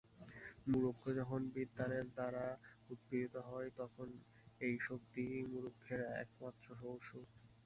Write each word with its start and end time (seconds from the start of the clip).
মূর্খ 0.67 1.01
যখন 1.19 1.41
বিদ্বানের 1.55 2.05
দ্বারা 2.09 2.45
উৎপীড়িত 2.89 3.35
হয়, 3.47 3.69
তখন 3.79 4.07
এই 4.61 4.75
শক্তিই 4.87 5.37
মূর্খের 5.51 6.01
একমাত্র 6.23 6.67
ঔষধ। 6.87 7.27